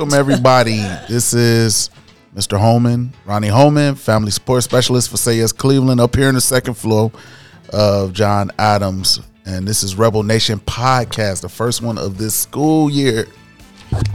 [0.00, 0.78] Welcome everybody.
[1.10, 1.90] this is
[2.34, 2.58] Mr.
[2.58, 6.72] Holman, Ronnie Holman, family support specialist for Say Yes Cleveland, up here in the second
[6.72, 7.12] floor
[7.68, 12.88] of John Adams, and this is Rebel Nation podcast, the first one of this school
[12.88, 13.26] year.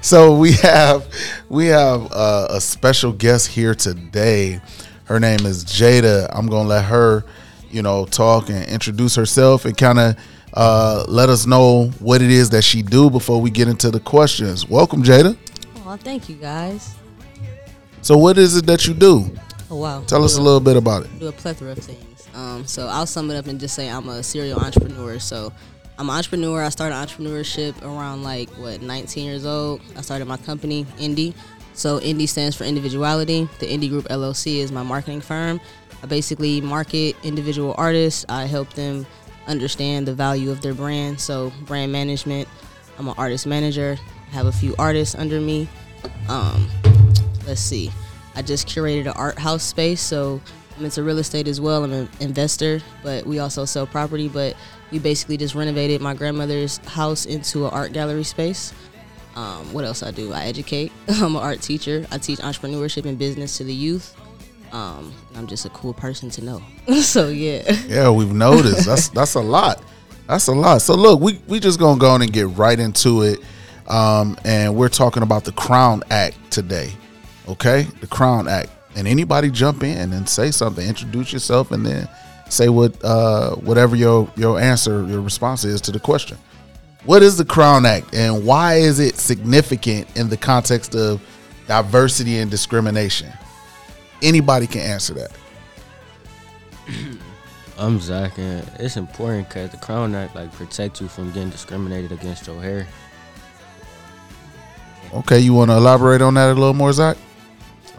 [0.00, 1.06] So we have
[1.48, 4.60] we have uh, a special guest here today.
[5.04, 6.28] Her name is Jada.
[6.30, 7.24] I'm gonna let her,
[7.70, 10.16] you know, talk and introduce herself and kind of
[10.54, 14.00] uh, let us know what it is that she do before we get into the
[14.00, 14.68] questions.
[14.68, 15.36] Welcome, Jada.
[15.84, 16.94] Oh, thank you guys.
[18.00, 19.30] So, what is it that you do?
[19.70, 20.04] Oh wow.
[20.06, 21.18] Tell us a little bit about it.
[21.18, 22.28] Do a plethora of things.
[22.34, 25.18] Um, so I'll sum it up and just say I'm a serial entrepreneur.
[25.18, 25.52] So
[25.98, 26.62] I'm an entrepreneur.
[26.62, 29.80] I started entrepreneurship around like what 19 years old.
[29.96, 31.34] I started my company, Indie.
[31.72, 33.48] So Indie stands for individuality.
[33.58, 35.60] The Indie Group LLC is my marketing firm.
[36.02, 38.24] I basically market individual artists.
[38.28, 39.06] I help them
[39.46, 41.20] understand the value of their brand.
[41.20, 42.48] So brand management.
[42.98, 43.98] I'm an artist manager.
[44.30, 45.68] I have a few artists under me.
[46.28, 46.68] Um,
[47.46, 47.90] let's see.
[48.34, 50.40] I just curated an art house space, so
[50.76, 51.84] I'm into real estate as well.
[51.84, 54.28] I'm an investor, but we also sell property.
[54.28, 54.56] But
[54.90, 58.72] we basically just renovated my grandmother's house into an art gallery space.
[59.36, 60.32] Um, what else I do?
[60.32, 60.92] I educate.
[61.08, 62.06] I'm an art teacher.
[62.10, 64.16] I teach entrepreneurship and business to the youth.
[64.74, 66.60] Um, I'm just a cool person to know.
[67.00, 67.62] so yeah.
[67.86, 68.86] Yeah, we've noticed.
[68.86, 69.80] That's that's a lot.
[70.26, 70.82] That's a lot.
[70.82, 73.38] So look, we we just gonna go on and get right into it.
[73.86, 76.90] Um, and we're talking about the Crown Act today.
[77.48, 78.70] Okay, the Crown Act.
[78.96, 82.08] And anybody jump in and say something, introduce yourself, and then
[82.48, 86.36] say what uh, whatever your your answer, your response is to the question.
[87.04, 91.20] What is the Crown Act, and why is it significant in the context of
[91.68, 93.30] diversity and discrimination?
[94.24, 95.30] Anybody can answer that.
[97.78, 102.10] I'm Zach, and it's important because the Crown Act like protects you from getting discriminated
[102.10, 102.86] against your hair.
[105.12, 107.18] Okay, you want to elaborate on that a little more, Zach?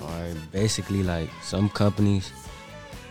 [0.01, 2.31] Or basically, like some companies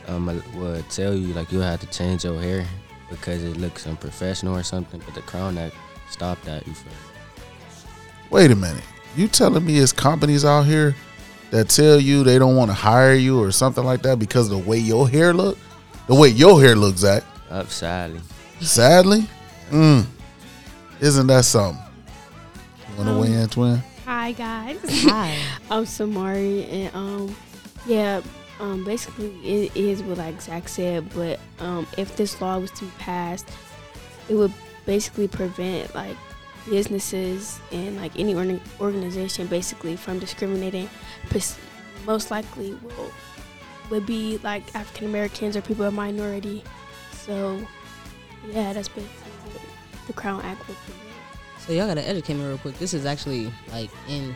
[0.08, 0.26] um
[0.56, 2.66] will tell you like you have to change your hair
[3.10, 5.76] because it looks unprofessional or something, but the Crown Act
[6.10, 6.66] stopped that.
[6.66, 6.92] You feel?
[8.30, 8.82] Wait a minute.
[9.14, 10.96] You telling me it's companies out here
[11.54, 14.58] that tell you they don't want to hire you or something like that because of
[14.62, 15.56] the way your hair look?
[16.08, 17.22] The way your hair looks, Zach.
[17.48, 18.20] Up sadly.
[18.60, 19.28] Sadly?
[19.70, 20.04] Mm.
[21.00, 21.80] Isn't that something?
[22.90, 23.82] You want to Um, weigh in, twin?
[24.04, 24.78] Hi guys.
[25.04, 25.38] Hi.
[25.70, 27.36] I'm Samari and um
[27.86, 28.20] yeah,
[28.58, 32.84] um basically it is what like Zach said, but um if this law was to
[32.84, 33.48] be passed,
[34.28, 34.52] it would
[34.86, 36.16] basically prevent like
[36.68, 41.03] businesses and like any organ- organization basically from discriminating pers-
[42.06, 43.10] most likely will
[43.90, 46.62] would be like African Americans or people of minority.
[47.12, 47.60] So
[48.50, 49.12] yeah, that's basically
[49.52, 50.76] what the Crown Act would.
[51.58, 52.78] So y'all gotta educate me real quick.
[52.78, 54.34] This is actually like in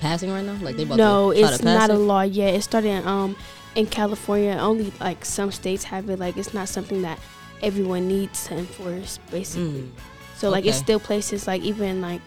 [0.00, 0.54] passing right now.
[0.62, 1.96] Like they about no, to try it's to pass not it?
[1.96, 2.54] a law yet.
[2.54, 3.36] It started in, um
[3.74, 4.52] in California.
[4.60, 6.18] Only like some states have it.
[6.18, 7.18] Like it's not something that
[7.62, 9.18] everyone needs to enforce.
[9.30, 9.90] Basically, Mm.
[10.36, 12.20] so like it's still places like even like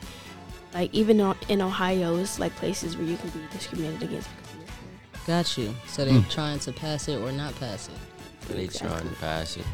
[0.73, 4.57] like even in Ohio, it's like places where you can be discriminated against because of
[4.59, 5.43] your hair.
[5.43, 5.75] Got you.
[5.87, 6.29] So they're Mm.
[6.29, 8.53] trying to pass it or not pass it.
[8.53, 9.65] They trying to pass it.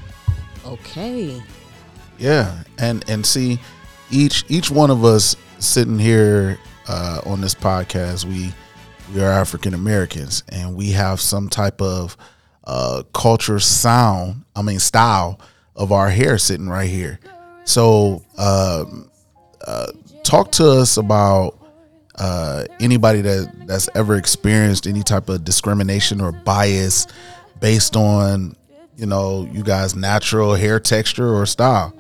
[0.65, 1.41] Okay.
[2.19, 3.59] Yeah, and and see,
[4.09, 6.57] each each one of us sitting here
[6.88, 8.51] uh, on this podcast, we
[9.13, 12.17] we are African Americans, and we have some type of
[12.65, 14.43] uh, culture, sound.
[14.55, 15.39] I mean, style
[15.75, 17.19] of our hair sitting right here.
[17.63, 19.09] So, um,
[19.65, 19.91] uh,
[20.27, 21.57] talk to us about
[22.15, 27.07] uh, anybody that that's ever experienced any type of discrimination or bias
[27.59, 28.56] based on
[28.97, 31.94] you know you guys natural hair texture or style?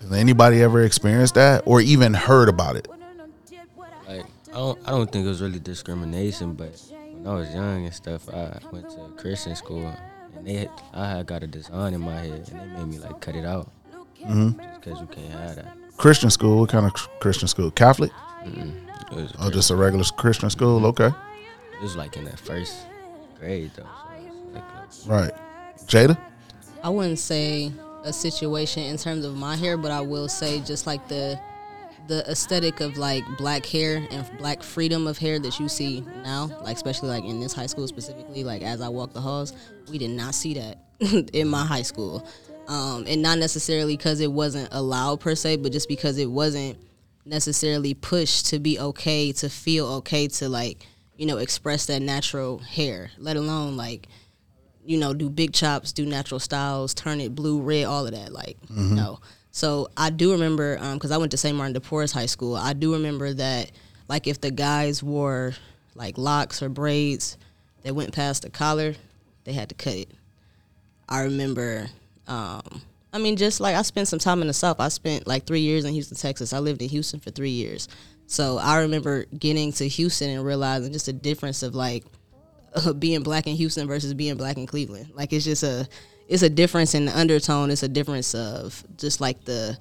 [0.00, 2.88] Has anybody ever experienced that or even heard about it?
[4.08, 6.80] Like I don't, I don't think it was really discrimination, but
[7.12, 9.92] when I was young and stuff, I went to Christian school,
[10.36, 13.20] and they, I had got a design in my head, and they made me like
[13.20, 13.70] cut it out,
[14.22, 15.76] hmm just because you can't have that.
[15.96, 18.12] Christian school what kind of christian school catholic
[18.44, 18.72] Mm-mm.
[19.10, 21.02] It was, or oh, just a regular christian school mm-hmm.
[21.02, 21.16] okay
[21.72, 22.86] it was like in that first
[23.38, 23.86] grade though.
[24.90, 25.32] So like, right
[25.86, 26.18] jada
[26.82, 27.72] I wouldn't say
[28.04, 31.38] a situation in terms of my hair, but I will say just like the
[32.06, 36.48] the aesthetic of like black hair and black freedom of hair that you see now,
[36.62, 39.52] like especially like in this high school specifically, like as I walk the halls,
[39.90, 40.78] we did not see that
[41.32, 42.24] in my high school.
[42.68, 46.78] Um, and not necessarily because it wasn't allowed per se, but just because it wasn't
[47.24, 50.84] necessarily pushed to be okay, to feel okay, to like,
[51.16, 54.08] you know, express that natural hair, let alone like
[54.86, 58.32] you know, do big chops, do natural styles, turn it blue, red, all of that.
[58.32, 59.18] Like, no.
[59.50, 61.56] So I do remember, because I went to St.
[61.56, 63.72] Martin de Porres High School, I do remember that,
[64.08, 65.54] like, if the guys wore
[65.94, 67.36] like locks or braids
[67.82, 68.94] that went past the collar,
[69.44, 70.10] they had to cut it.
[71.08, 71.88] I remember,
[72.26, 72.82] um,
[73.12, 74.78] I mean, just like I spent some time in the South.
[74.78, 76.52] I spent like three years in Houston, Texas.
[76.52, 77.88] I lived in Houston for three years.
[78.26, 82.04] So I remember getting to Houston and realizing just the difference of like
[82.74, 85.12] uh, being black in Houston versus being black in Cleveland.
[85.14, 85.88] Like it's just a,
[86.28, 87.70] it's a difference in the undertone.
[87.70, 89.78] It's a difference of just like the,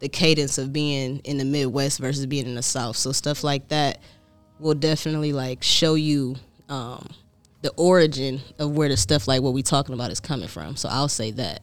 [0.00, 2.96] the cadence of being in the Midwest versus being in the South.
[2.96, 4.00] So stuff like that
[4.58, 6.36] will definitely like show you
[6.68, 7.08] um,
[7.62, 10.76] the origin of where the stuff like what we talking about is coming from.
[10.76, 11.62] So I'll say that.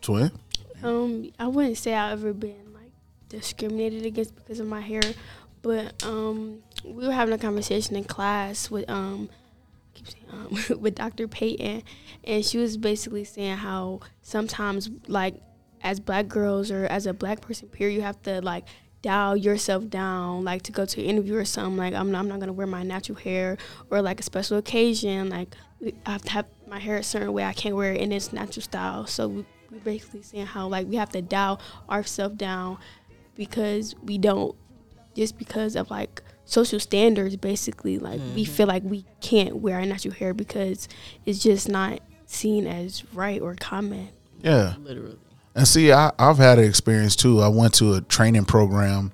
[0.00, 0.30] Twin.
[0.82, 2.92] Um, I wouldn't say I've ever been like
[3.28, 5.02] discriminated against because of my hair,
[5.62, 9.28] but um, we were having a conversation in class with um,
[9.94, 11.28] keep saying um, with Dr.
[11.28, 11.82] Payton,
[12.24, 15.34] and she was basically saying how sometimes like
[15.82, 18.64] as black girls or as a black person, period, you have to like
[19.02, 21.76] dial yourself down, like to go to an interview or something.
[21.76, 23.56] Like I'm not, I'm not gonna wear my natural hair
[23.90, 25.28] or like a special occasion.
[25.28, 25.56] Like
[26.06, 27.44] I have to have my hair a certain way.
[27.44, 29.06] I can't wear it in its natural style.
[29.06, 32.78] So we, we basically saying how like we have to dial ourselves down
[33.34, 34.54] because we don't
[35.14, 37.36] just because of like social standards.
[37.36, 40.88] Basically, like we feel like we can't wear our natural hair because
[41.24, 44.10] it's just not seen as right or common.
[44.42, 44.74] Yeah.
[44.80, 45.18] Literally.
[45.54, 47.40] And see, I, I've had an experience too.
[47.40, 49.12] I went to a training program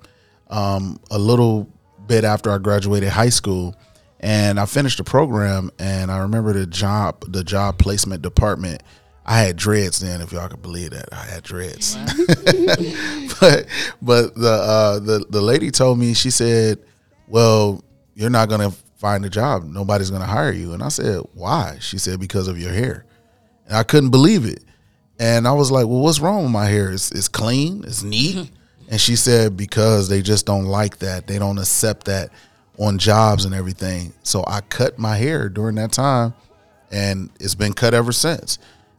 [0.50, 1.68] um, a little
[2.06, 3.74] bit after I graduated high school,
[4.26, 5.70] and I finished the program.
[5.78, 8.82] And I remember the job, the job placement department.
[9.24, 11.08] I had dreads then, if y'all could believe that.
[11.12, 11.94] I had dreads.
[13.40, 13.66] but
[14.02, 16.80] but the uh, the the lady told me she said,
[17.28, 17.84] "Well,
[18.14, 19.64] you're not gonna find a job.
[19.64, 23.04] Nobody's gonna hire you." And I said, "Why?" She said, "Because of your hair."
[23.66, 24.62] And I couldn't believe it.
[25.20, 26.90] And I was like, "Well, what's wrong with my hair?
[26.92, 28.50] It's, it's clean, it's neat."
[28.88, 31.28] and she said, "Because they just don't like that.
[31.28, 32.30] They don't accept that
[32.78, 36.34] on jobs and everything." So I cut my hair during that time,
[36.90, 38.58] and it's been cut ever since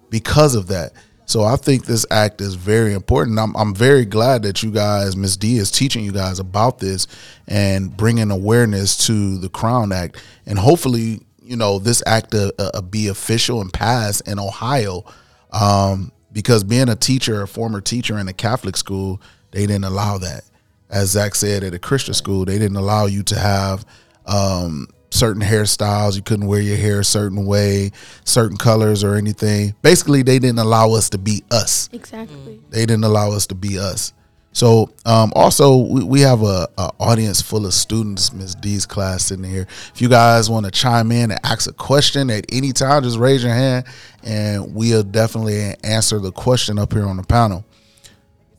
[0.09, 0.93] because of that.
[1.25, 3.37] So I think this act is very important.
[3.37, 7.05] I'm, I'm very glad that you guys, Miss D, is teaching you guys about this
[7.47, 12.81] and bringing awareness to the Crown Act, and hopefully, you know, this act uh, uh,
[12.81, 15.03] be official and pass in Ohio.
[15.51, 19.21] Um, because being a teacher, a former teacher in a Catholic school,
[19.51, 20.43] they didn't allow that.
[20.89, 23.85] As Zach said, at a Christian school, they didn't allow you to have
[24.25, 26.15] um, certain hairstyles.
[26.15, 27.91] You couldn't wear your hair a certain way,
[28.23, 29.75] certain colors or anything.
[29.81, 31.89] Basically, they didn't allow us to be us.
[31.91, 32.61] Exactly.
[32.69, 34.13] They didn't allow us to be us.
[34.53, 39.25] So, um, also, we, we have a, a audience full of students, Miss D's class
[39.25, 39.67] sitting here.
[39.93, 43.19] If you guys want to chime in and ask a question at any time, just
[43.19, 43.85] raise your hand
[44.23, 47.65] and we'll definitely answer the question up here on the panel.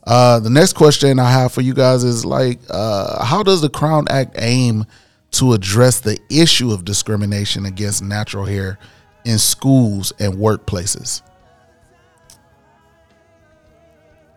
[0.08, 3.68] Uh, the next question I have for you guys is like, uh, how does the
[3.68, 4.86] Crown Act aim
[5.32, 8.78] to address the issue of discrimination against natural hair
[9.26, 11.20] in schools and workplaces?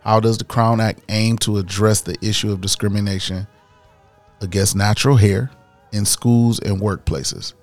[0.01, 3.47] How does the Crown Act aim to address the issue of discrimination
[4.41, 5.51] against natural hair
[5.93, 7.53] in schools and workplaces?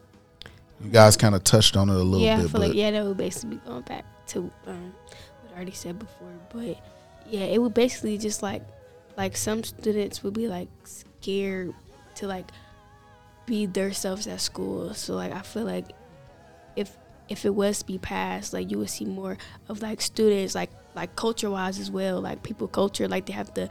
[0.82, 3.04] You guys kind of touched on it a little yeah, I feel like yeah, that
[3.04, 4.94] would basically be going back to um,
[5.42, 6.32] what I already said before.
[6.50, 6.78] But
[7.30, 8.62] yeah, it would basically just like
[9.16, 11.75] like some students would be like scared
[12.16, 12.50] to like
[13.47, 14.94] be themselves at school.
[14.94, 15.87] So like I feel like
[16.76, 16.97] if
[17.28, 19.37] if it was to be passed, like you would see more
[19.68, 23.52] of like students like like culture wise as well, like people culture, like they have
[23.54, 23.68] to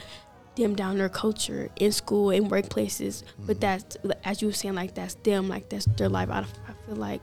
[0.55, 3.23] dim down their culture in school in workplaces.
[3.45, 3.59] But mm-hmm.
[3.59, 6.29] that's as you were saying, like that's them, like that's their life.
[6.29, 7.21] I, I feel like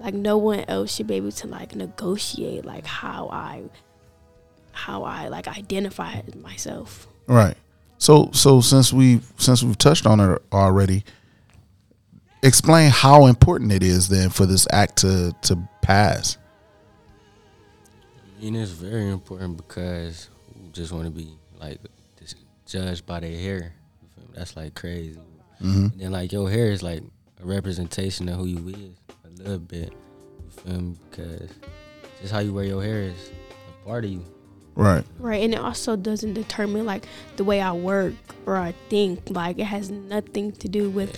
[0.00, 3.64] like no one else should be able to like negotiate like how I
[4.78, 7.08] how I like identify myself.
[7.26, 7.56] Right.
[7.98, 11.04] So so since we since we've touched on it already,
[12.42, 16.38] explain how important it is then for this act to to pass.
[18.38, 21.80] I mean, it's very important because we just want to be like
[22.20, 23.74] just judged by their hair.
[24.00, 24.34] You feel me?
[24.36, 25.18] That's like crazy.
[25.60, 25.92] Mhm.
[25.92, 27.02] And then like your hair is like
[27.42, 28.90] a representation of who you is
[29.24, 29.92] a little bit.
[29.92, 30.96] You feel me?
[31.10, 31.50] Because
[32.20, 33.30] just how you wear your hair is
[33.68, 34.22] a part of you.
[34.78, 35.04] Right.
[35.18, 37.04] Right, and it also doesn't determine like
[37.36, 38.14] the way I work
[38.46, 39.28] or I think.
[39.28, 41.10] Like it has nothing to do with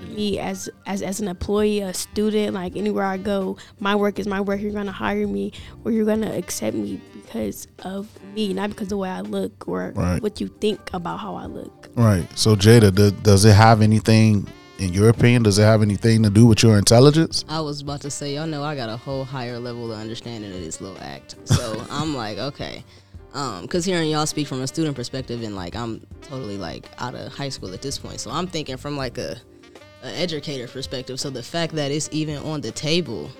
[0.00, 2.54] Yeah, me as as as an employee, a student.
[2.54, 4.60] Like anywhere I go, my work is my work.
[4.62, 5.52] You're gonna hire me
[5.84, 9.68] or you're gonna accept me because of me, not because of the way I look
[9.68, 10.22] or Right.
[10.22, 11.90] what you think about how I look.
[11.96, 12.26] Right.
[12.34, 14.46] So Jada, do, does it have anything
[14.78, 17.44] in your opinion, does it have anything to do with your intelligence?
[17.48, 20.52] I was about to say, y'all know I got a whole higher level of understanding
[20.52, 21.36] of this little act.
[21.44, 22.84] So I'm like, okay.
[23.32, 27.14] Um, cause hearing y'all speak from a student perspective and like I'm totally like out
[27.14, 28.20] of high school at this point.
[28.20, 29.36] So I'm thinking from like a,
[30.02, 31.20] a educator perspective.
[31.20, 33.30] So the fact that it's even on the table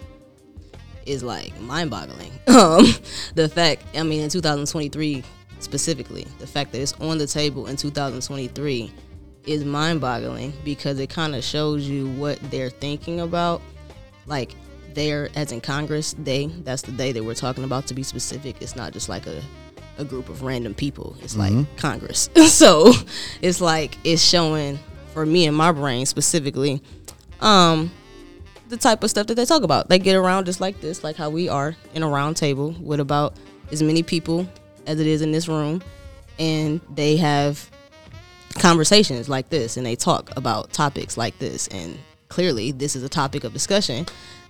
[1.07, 2.33] is like mind boggling.
[2.49, 2.87] Um,
[3.35, 5.23] the fact, I mean, in 2023
[5.59, 8.91] specifically, the fact that it's on the table in 2023
[9.47, 13.63] is mind boggling because it kind of shows you what they're thinking about.
[14.27, 14.55] Like,
[14.95, 18.61] they're, as in Congress, they, that's the day that we're talking about to be specific.
[18.61, 19.43] It's not just like a,
[19.99, 22.29] a group of random people, it's like Congress.
[22.49, 22.93] so
[23.41, 24.79] it's like, it's showing
[25.13, 26.83] for me and my brain specifically,
[27.41, 27.91] um,
[28.69, 29.89] the type of stuff that they talk about.
[29.89, 33.01] They get around just like this, like how we are in a round table with
[33.01, 33.35] about
[33.71, 34.49] as many people
[34.87, 35.83] as it is in this room,
[36.39, 37.71] and they have
[38.59, 41.99] conversations like this, and they talk about topics like this, and
[42.29, 44.07] clearly this is a topic of discussion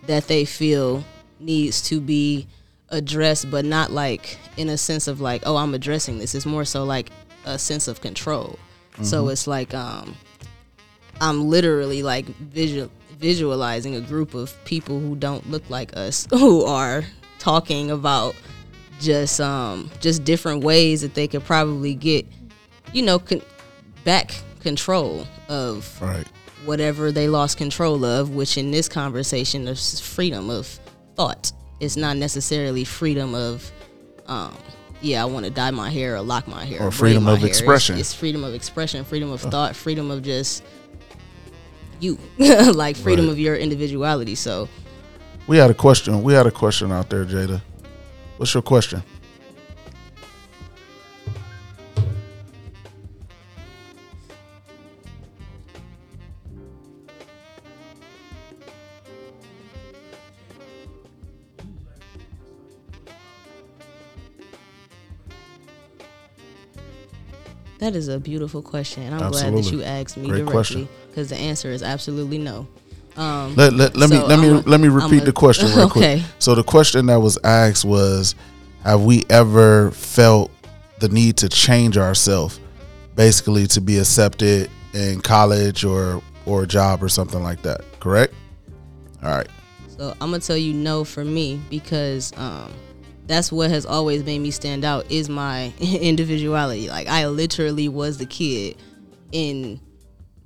[0.07, 1.05] that they feel
[1.41, 2.47] needs to be
[2.91, 6.35] addressed, but not like in a sense of like, oh, I'm addressing this.
[6.35, 7.11] It's more so like
[7.45, 8.59] a sense of control.
[9.03, 10.17] So it's like um,
[11.21, 16.65] I'm literally like visual visualizing a group of people who don't look like us who
[16.65, 17.03] are
[17.39, 18.35] talking about
[19.01, 22.27] just um just different ways that they could probably get
[22.93, 23.43] you know con-
[24.07, 26.27] back control of Right.
[26.65, 30.67] whatever they lost control of which in this conversation is freedom of
[31.17, 33.71] thought it's not necessarily freedom of
[34.29, 34.55] um
[35.03, 37.47] yeah, I want to dye my hair or lock my hair Or freedom of hair.
[37.49, 37.99] It's- expression.
[37.99, 40.63] It's, freedom of expression, freedom of thought, freedom of just
[42.01, 43.33] you, like freedom Right.
[43.33, 44.35] of your individuality.
[44.35, 44.69] So
[45.47, 46.23] We had a question.
[46.23, 47.61] We had a question out there, Jada.
[48.39, 49.03] What's your question?
[67.79, 71.29] That is a beautiful question, and I'm glad that you asked me Great directly because
[71.29, 72.67] the answer is absolutely no.
[73.17, 75.69] Um, Let, let, let me let me I'm a- let me repeat a- the question
[75.77, 76.19] real Okay.
[76.21, 76.23] quick.
[76.39, 78.35] So the question that was asked was,
[78.83, 80.51] have we ever felt
[81.01, 82.61] the need to change ourselves,
[83.15, 87.81] basically to be accepted in college or or a job or something like that?
[88.01, 88.35] Correct.
[89.23, 89.49] All right.
[89.97, 92.71] So I'm gonna tell you no for me because um,
[93.27, 96.89] that's what has always made me stand out is my individuality.
[96.89, 98.77] Like I literally was the kid
[99.33, 99.81] in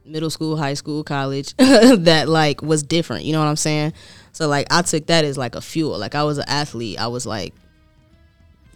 [0.04, 3.25] middle school, high school, college that like was different.
[3.25, 3.92] You know what I'm saying?
[4.32, 5.99] So like I took that as like a fuel.
[5.99, 7.00] Like I was an athlete.
[7.00, 7.54] I was like,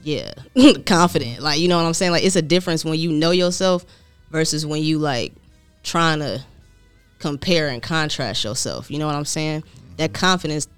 [0.03, 0.35] yeah,
[0.87, 1.41] confident.
[1.41, 2.13] Like you know what I'm saying?
[2.13, 3.85] Like it's a difference when you know yourself
[4.31, 5.33] versus when you like
[5.83, 6.43] trying to
[7.19, 8.91] compare and contrast yourself.
[8.91, 9.65] You know what I'm saying?
[9.97, 10.21] That mm-hmm.
[10.21, 10.69] confidence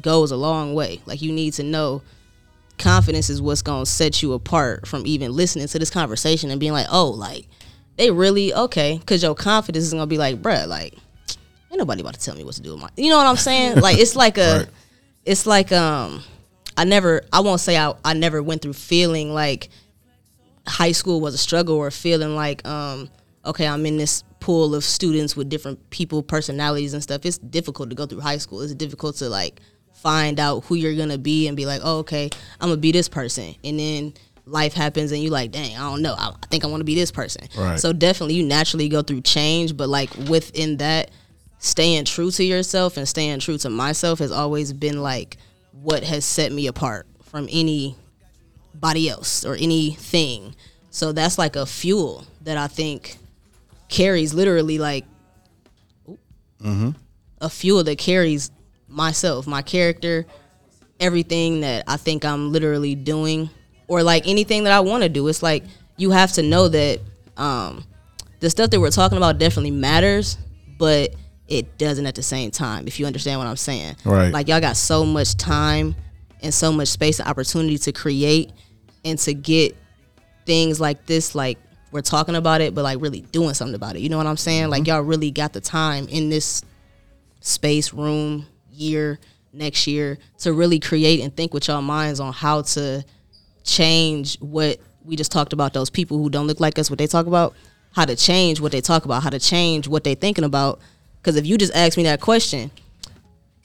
[0.00, 1.00] goes a long way.
[1.06, 2.02] Like you need to know
[2.78, 6.72] confidence is what's gonna set you apart from even listening to this conversation and being
[6.72, 7.46] like, oh, like
[7.96, 10.94] they really okay, because your confidence is gonna be like, bruh, like
[11.70, 12.88] ain't nobody about to tell me what to do with my.
[12.96, 13.76] You know what I'm saying?
[13.80, 14.68] like it's like a, Right.
[15.24, 16.22] it's like um,
[16.76, 19.68] I never, I won't say I, I never went through feeling like
[20.66, 23.08] high school was a struggle or feeling like um
[23.44, 27.88] okay i'm in this pool of students with different people personalities and stuff it's difficult
[27.88, 29.60] to go through high school it's difficult to like
[30.06, 33.08] find out who you're gonna be and be like oh okay i'm gonna be this
[33.08, 36.62] person and then life happens and you like dang i don't know i, I think
[36.64, 37.80] i want to be this person Right.
[37.80, 41.10] so definitely you naturally go through change but like within that
[41.58, 45.38] staying true to yourself and staying true to myself has always been like
[45.72, 50.54] what has set me apart from anybody else or anything.
[50.90, 53.18] So that's like a fuel that I think
[53.88, 55.04] carries literally like
[56.08, 56.90] mm-hmm.
[57.40, 58.50] a fuel that carries
[58.96, 60.26] myself, my character,
[60.98, 63.50] everything that I think I'm literally doing,
[63.86, 65.28] or like anything that I want to do.
[65.28, 65.64] It's like
[65.96, 67.00] you have to know that
[67.36, 67.84] um,
[68.40, 70.38] the stuff that we're talking about definitely matters,
[70.78, 71.14] but
[71.46, 72.88] it doesn't at the same time.
[72.88, 74.32] If you understand what I'm saying, Right.
[74.32, 75.94] Like y'all got so much time
[76.42, 78.50] and so much space and opportunity to create
[79.04, 79.76] and to get
[80.46, 81.58] things like this like
[81.90, 84.36] we're talking about it but like really doing something about it you know what i'm
[84.36, 86.62] saying like y'all really got the time in this
[87.40, 88.46] space room
[88.76, 89.18] year
[89.52, 93.04] next year to really create and think with y'all minds on how to
[93.64, 97.06] change what we just talked about those people who don't look like us what they
[97.06, 97.54] talk about
[97.92, 100.78] how to change what they talk about how to change what they're thinking about
[101.20, 102.70] because if you just ask me that question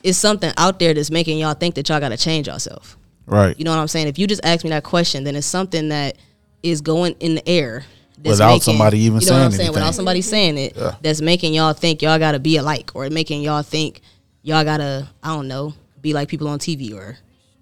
[0.03, 3.58] it's something out there that's making y'all think that y'all got to change yourself Right.
[3.58, 4.08] you know what I'm saying?
[4.08, 6.18] If you just ask me that question, then it's something that
[6.63, 7.86] is going in the air
[8.25, 9.60] Without somebody even you know saying what I'm saying?
[9.62, 9.74] anything.
[9.74, 10.96] Without somebody saying it, Yeah.
[11.01, 14.01] that's making y'all think y'all gotta be alike, or making y'all think
[14.43, 17.17] y'all gotta, I don't know, be like people on TV or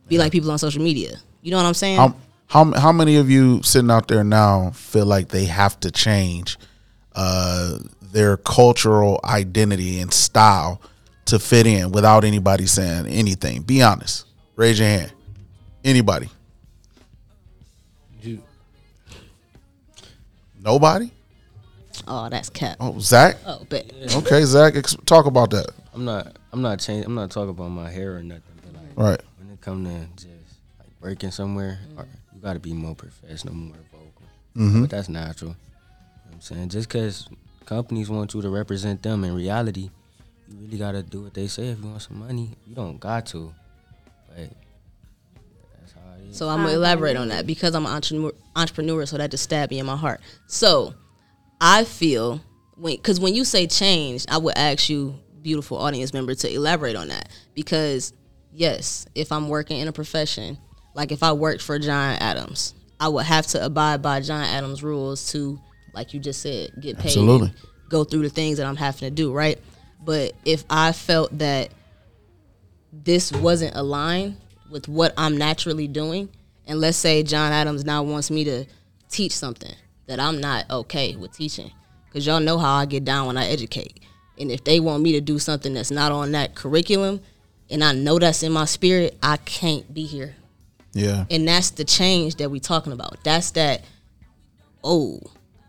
[0.07, 1.17] be like people on social media.
[1.41, 1.97] You know what I'm saying?
[1.97, 2.15] How,
[2.47, 6.57] how how many of you sitting out there now feel like they have to change
[7.15, 10.81] uh, their cultural identity and style
[11.25, 13.61] to fit in without anybody saying anything?
[13.61, 14.25] Be honest.
[14.55, 15.13] Raise your hand.
[15.85, 16.29] Anybody?
[18.21, 18.43] You,
[20.61, 21.11] Nobody?
[22.07, 22.77] oh, that's cap.
[22.79, 23.37] Oh, Zach.
[23.45, 23.91] Oh, bet.
[24.15, 25.67] Okay, Zach, ex- talk about that.
[25.93, 26.35] I'm not.
[26.53, 27.05] I'm not changing.
[27.05, 28.43] I'm not talking about my hair or nothing.
[28.63, 29.21] But like, Right.
[29.39, 30.27] when it come to just
[30.79, 34.09] like working somewhere, or you got to be more professional, more vocal.
[34.55, 34.81] Mm-hmm.
[34.81, 35.51] But that's natural.
[35.51, 37.27] You know what I'm saying just because
[37.65, 39.89] companies want you to represent them in reality,
[40.47, 41.69] you really got to do what they say.
[41.69, 43.53] If you want some money, you don't got to.
[44.27, 44.37] But
[45.79, 46.37] that's how it is.
[46.37, 49.71] So I'm gonna elaborate on that because I'm an entrepreneur, entrepreneur, so that just stabbed
[49.71, 50.21] me in my heart.
[50.47, 50.93] So
[51.61, 52.41] I feel
[52.75, 56.95] when because when you say change, I would ask you, beautiful audience member, to elaborate
[56.95, 58.13] on that because
[58.51, 60.57] yes, if I'm working in a profession,
[60.93, 64.83] like if I worked for John Adams, I would have to abide by John Adams
[64.83, 65.59] rules to,
[65.93, 67.53] like you just said, get paid, Absolutely.
[67.89, 69.59] go through the things that I'm having to do, right?
[70.01, 71.71] But if I felt that
[72.91, 74.37] this wasn't aligned
[74.69, 76.29] with what I'm naturally doing,
[76.65, 78.65] and let's say John Adams now wants me to
[79.09, 79.73] teach something
[80.07, 81.71] that I'm not okay with teaching,
[82.05, 84.03] because y'all know how I get down when I educate.
[84.39, 87.21] And if they want me to do something that's not on that curriculum,
[87.69, 90.35] and I know that's in my spirit, I can't be here.
[90.93, 91.25] Yeah.
[91.29, 93.23] And that's the change that we're talking about.
[93.23, 93.83] That's that.
[94.83, 95.19] Oh,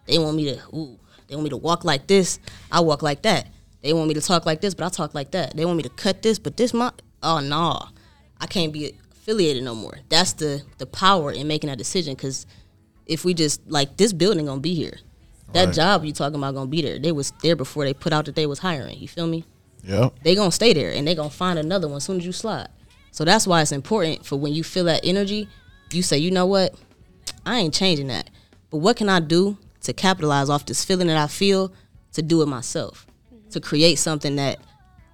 [0.07, 0.61] they want me to.
[0.75, 2.39] Ooh, they want me to walk like this.
[2.71, 3.49] I walk like that.
[3.83, 5.57] They want me to talk like this, but I talk like that.
[5.57, 6.93] They want me to cut this, but this my.
[7.23, 7.89] Oh no,
[8.41, 9.99] I can't be affiliated no more.
[10.09, 12.15] That's the the power in making that decision.
[12.15, 12.47] Because
[13.07, 14.99] if we just like this building gonna be here,
[15.53, 15.75] that Right.
[15.75, 16.99] job you talking about gonna be there.
[16.99, 18.99] They was there before they put out that they was hiring.
[18.99, 19.45] You feel me?
[19.83, 20.13] Yep.
[20.23, 22.69] they gonna stay there and they gonna find another one as soon as you slide.
[23.13, 25.49] So that's why it's important for when you feel that energy,
[25.91, 26.75] you say, you know what,
[27.47, 28.29] I ain't changing that.
[28.71, 31.73] But what can I do to capitalize off this feeling that I feel
[32.13, 33.07] to do it myself,
[33.53, 34.59] to create something that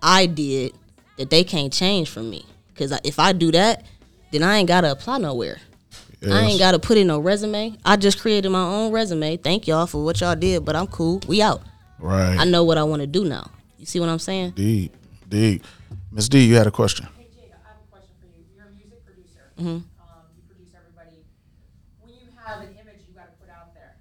[0.03, 0.73] I did
[1.17, 2.45] that they can't change from me?
[2.75, 3.85] Because if I do that,
[4.33, 5.61] then I ain't gotta apply nowhere.
[6.25, 7.77] I ain't gotta put in no resume.
[7.85, 9.37] I just created my own resume.
[9.37, 11.21] Thank y'all for what y'all did, but I'm cool.
[11.29, 11.63] We out.
[11.99, 12.37] Right.
[12.39, 13.51] I know what I want to do now.
[13.79, 14.53] You see what I'm saying?
[14.53, 14.91] D.
[15.29, 15.61] D.
[16.11, 17.07] Miss D, you had a question.
[17.19, 18.45] Hey Jake, I have a question for you.
[18.57, 19.45] You're a music producer.
[19.59, 19.69] Mm-hmm.
[19.69, 19.85] Um,
[20.35, 21.23] you produce everybody.
[22.01, 23.97] When you have an image you got to put out there,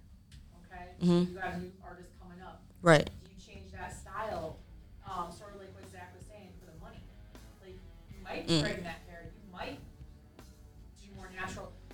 [0.65, 0.95] okay?
[1.03, 1.31] Mm-hmm.
[1.33, 2.61] You got a new artist coming up.
[2.81, 3.05] Right.
[3.05, 4.57] Do you change that style,
[5.05, 7.03] um, sort of like what Zach was saying for the money?
[7.61, 7.75] Like
[8.15, 8.59] you might Mm.
[8.63, 8.87] straighten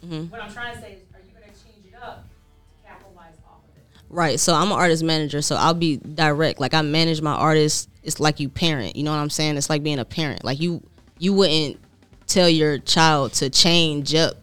[0.06, 0.32] Mm-hmm.
[0.32, 3.36] What I'm trying to say is, are you going to change it up to capitalize
[3.46, 3.84] off of it?
[4.10, 4.40] Right.
[4.40, 6.60] So I'm an artist manager, so I'll be direct.
[6.60, 7.88] Like I manage my artists.
[8.04, 8.96] It's like you parent.
[8.96, 9.58] You know what I'm saying?
[9.58, 10.44] It's like being a parent.
[10.44, 10.84] Like you
[11.20, 11.80] you wouldn't
[12.26, 14.36] tell your child to change up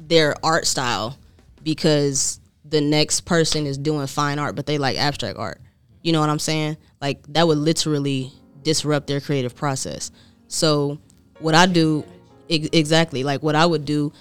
[0.00, 1.18] their art style
[1.62, 5.60] because the next person is doing fine art but they like abstract art.
[6.02, 6.76] You know what I'm saying?
[7.00, 8.32] Like that would literally
[8.62, 10.10] disrupt their creative process.
[10.48, 10.98] So
[11.40, 12.04] what I do
[12.48, 14.12] ex- exactly like what I would do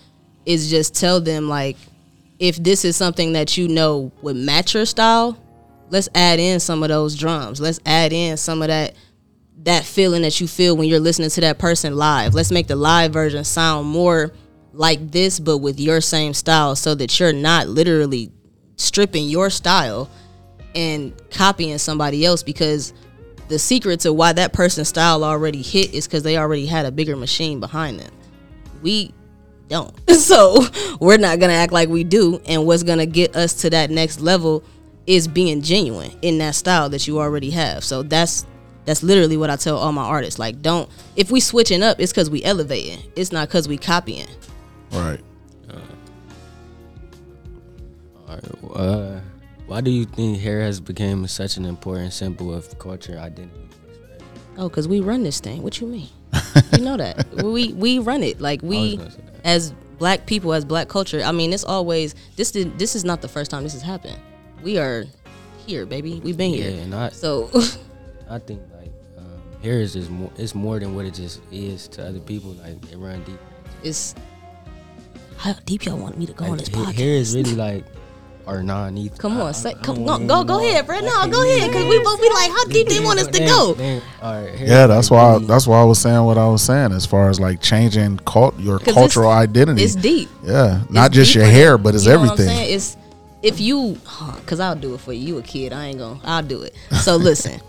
[0.45, 1.77] is just tell them like
[2.39, 5.37] if this is something that you know would match your style,
[5.89, 7.61] let's add in some of those drums.
[7.61, 8.95] Let's add in some of that
[9.63, 12.33] that feeling that you feel when you're listening to that person live.
[12.33, 14.33] Let's make the live version sound more
[14.73, 18.31] like this but with your same style so that you're not literally
[18.77, 20.09] stripping your style
[20.73, 22.93] and copying somebody else because
[23.49, 26.91] the secret to why that person's style already hit is because they already had a
[26.91, 28.11] bigger machine behind them.
[28.81, 29.13] We
[29.71, 29.93] don't.
[30.21, 30.65] So
[30.99, 32.39] we're not gonna act like we do.
[32.45, 34.63] And what's gonna get us to that next level
[35.07, 37.83] is being genuine in that style that you already have.
[37.83, 38.45] So that's
[38.85, 40.39] that's literally what I tell all my artists.
[40.39, 42.99] Like, don't if we switching up, it's because we elevating.
[43.15, 44.27] It's not because we copying.
[44.91, 45.19] Right.
[48.27, 49.19] All right, uh,
[49.65, 53.67] why do you think hair has become such an important symbol of culture identity?
[54.57, 55.63] Oh, because we run this thing.
[55.63, 56.09] What you mean?
[56.73, 59.30] you know that we we run it like I was we gonna say that.
[59.43, 61.21] As black people as black culture.
[61.23, 62.51] I mean, it's always this.
[62.51, 64.17] Did, this is not the first time this has happened.
[64.63, 65.05] We are
[65.65, 66.19] here, baby.
[66.23, 66.81] We've been Yeah, here.
[66.83, 67.49] and I, So
[68.29, 70.31] I think like um, hair is just more.
[70.37, 72.51] It's more than what it just is to other people.
[72.51, 73.39] Like it run deep.
[73.83, 74.15] it's
[75.37, 76.93] how deep y'all want me to go on this podcast.
[76.93, 77.83] hair is really like
[78.47, 79.17] our non-ether.
[79.17, 80.99] Come on, I- say, come don't go, go, go ahead, bro.
[80.99, 83.73] No, go ahead, cause we both be like, how deep they want us to go.
[83.73, 85.33] they- all right, Yeah, that's why.
[85.33, 88.17] really- That's why I was saying what I was saying as far as like changing
[88.25, 89.83] cult your 'Cause cultural it's- identity.
[89.83, 90.29] It's deep.
[90.43, 92.55] yeah, not It's just your hair, but it's you know what I'm everything.
[92.55, 92.73] saying?
[92.75, 92.97] It's
[93.43, 93.97] if you,
[94.45, 95.19] cause I'll do it for you.
[95.27, 96.19] You a kid, I ain't gonna.
[96.23, 96.75] I'll do it.
[97.01, 97.59] So listen,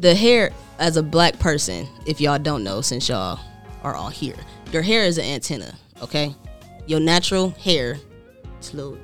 [0.00, 3.38] the hair as a black person, if y'all don't know, since y'all
[3.84, 4.34] are all here,
[4.72, 5.74] your hair is an antenna.
[6.02, 6.34] Okay,
[6.86, 7.98] your natural hair,
[8.58, 8.96] it's little,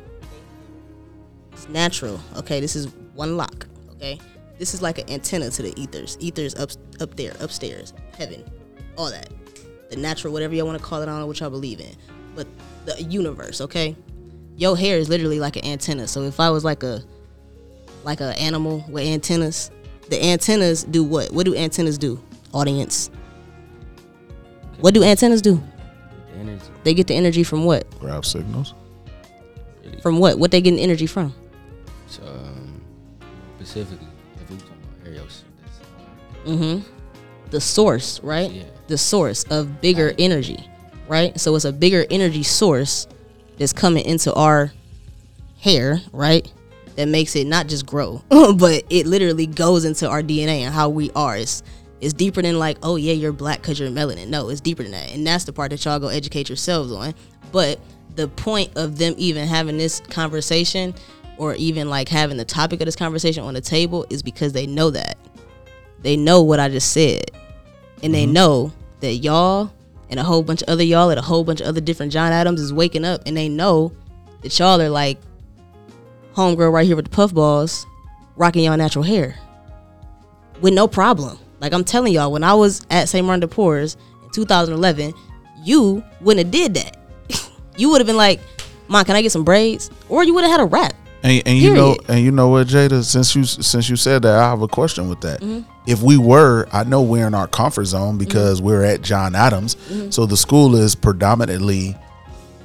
[1.66, 2.20] it's natural.
[2.36, 3.66] Okay, this is one lock.
[3.92, 4.18] Okay,
[4.58, 6.16] this is like an antenna to the ethers.
[6.20, 8.44] Ethers up up there, upstairs, heaven,
[8.96, 9.28] all that.
[9.90, 11.94] The natural, whatever y'all want to call it, I don't know what y'all believe in,
[12.34, 12.46] but
[12.84, 13.60] the universe.
[13.60, 13.96] Okay,
[14.56, 16.06] your hair is literally like an antenna.
[16.08, 17.02] So if I was like a
[18.04, 19.70] like an animal with antennas,
[20.08, 21.32] the antennas do what?
[21.32, 22.22] What do antennas do?
[22.52, 23.10] Audience.
[24.80, 25.62] What do antennas do?
[26.38, 26.64] Energy.
[26.84, 27.88] They get the energy from what?
[27.98, 28.74] Grab signals.
[30.02, 30.38] From what?
[30.38, 31.34] What they getting energy from?
[32.06, 32.80] So, um,
[33.56, 34.06] specifically,
[34.40, 36.90] if we talking about uh, Mm-hmm.
[37.50, 38.50] The source, right?
[38.50, 38.64] Yeah.
[38.86, 40.64] The source of bigger energy,
[41.08, 41.38] right?
[41.38, 43.06] So it's a bigger energy source
[43.58, 44.72] that's coming into our
[45.60, 46.50] hair, right?
[46.96, 50.88] That makes it not just grow, but it literally goes into our DNA and how
[50.88, 51.36] we are.
[51.36, 51.62] It's,
[52.00, 54.28] it's deeper than like, oh yeah, you're black because you're melanin.
[54.28, 57.14] No, it's deeper than that, and that's the part that y'all go educate yourselves on.
[57.52, 57.80] But
[58.14, 60.94] the point of them even having this conversation,
[61.38, 64.66] or even like having the topic of this conversation on the table, is because they
[64.66, 65.16] know that
[66.06, 67.30] they know what I just said.
[68.02, 68.34] And they mm-hmm.
[68.34, 69.72] know that y'all
[70.08, 72.32] and a whole bunch of other y'all and a whole bunch of other different John
[72.32, 73.92] Adams is waking up and they know
[74.42, 75.18] that y'all are like
[76.34, 77.86] homegirl right here with the puffballs
[78.36, 79.36] rocking y'all natural hair
[80.60, 81.38] with no problem.
[81.60, 83.26] Like I'm telling y'all, when I was at St.
[83.26, 85.12] Martin de Porres in 2011,
[85.64, 86.96] you wouldn't have did that.
[87.76, 88.40] you would have been like,
[88.88, 89.90] Mom, can I get some braids?
[90.08, 90.94] Or you would have had a wrap.
[91.26, 93.02] And, and you know, and you know what, Jada?
[93.02, 95.40] Since you since you said that, I have a question with that.
[95.40, 95.68] Mm-hmm.
[95.86, 99.74] If we were, I know we're in our comfort zone because we're at John Adams,
[99.74, 100.10] Mm-hmm.
[100.10, 101.96] so the school is predominantly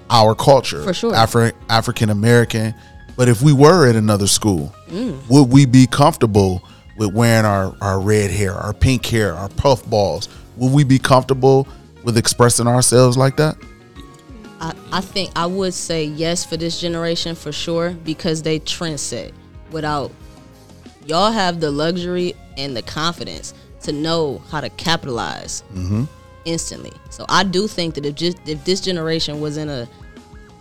[0.10, 1.13] our culture, For sure.
[1.13, 2.76] Afri- African American.
[3.17, 5.17] But if we were at another school, Mm.
[5.30, 6.62] would we be comfortable
[6.97, 10.30] with wearing our our red hair, our pink hair, our puff balls?
[10.58, 11.67] Would we be comfortable
[12.04, 13.56] with expressing ourselves like that?
[14.62, 19.00] I, I think I would say yes for this generation for sure because they trend
[19.00, 19.34] set
[19.71, 20.12] without
[21.06, 25.63] y'all have the luxury and the confidence to know how to capitalize
[26.45, 26.93] instantly.
[27.10, 29.89] So I do think that if just if this generation was in a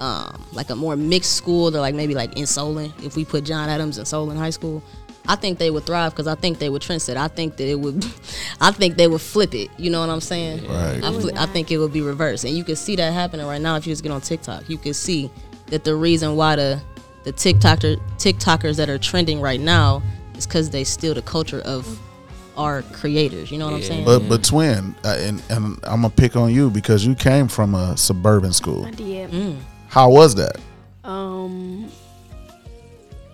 [0.00, 3.44] um, like a more mixed school, or like maybe like in Solon, if we put
[3.44, 4.82] John Adams in Solon High School,
[5.30, 7.16] I think they would thrive because I think they would trend set.
[7.16, 8.04] I think that it would,
[8.60, 9.70] I think they would flip it.
[9.78, 10.66] You know what I'm saying?
[10.66, 10.96] Right.
[11.04, 13.60] I, fli- I think it would be reversed, and you can see that happening right
[13.60, 14.68] now if you just get on TikTok.
[14.68, 15.30] You can see
[15.66, 16.80] that the reason why the
[17.24, 20.02] the TikToker TikTokers that are trending right now
[20.36, 21.86] is because they steal the culture of
[22.56, 23.52] our creators.
[23.52, 23.86] You know what I'm Yeah.
[23.88, 24.04] saying?
[24.04, 27.74] But but twin, uh, and and I'm gonna pick on you because you came from
[27.74, 28.84] a suburban school.
[28.84, 29.30] I did.
[29.30, 29.58] Mm.
[29.88, 30.56] How was that?
[31.04, 31.90] Um,